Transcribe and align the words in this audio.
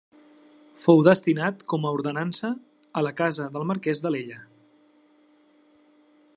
Fou 0.83 1.01
destinat 1.07 1.59
com 1.73 1.85
a 1.85 1.91
ordenança 1.97 2.51
a 3.01 3.05
la 3.09 3.13
casa 3.21 3.47
del 3.57 3.69
marquès 3.73 4.05
d'Alella. 4.07 4.41